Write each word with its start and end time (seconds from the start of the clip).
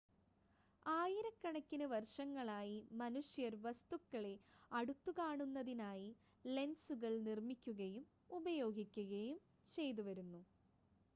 ആയിരക്കണക്കിന് 0.85 1.85
വർഷങ്ങളായി 1.91 2.71
മനുഷ്യർ 3.01 3.55
വസ്തുക്കളെ 3.65 4.33
അടുത്തുകാണുന്നതിനായി 4.71 6.09
ലെൻസുകൾ 6.45 7.13
നിർമ്മിക്കുകയും 7.27 8.05
ഉപയോഗിക്കുകയും 8.31 9.37
ചെയ്തുവരുന്നു 9.73 10.41